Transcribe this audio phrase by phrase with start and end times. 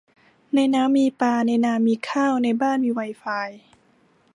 [0.55, 3.25] ในน้ำมีปลา ในนามีข้าว ในบ้านมีไวไฟ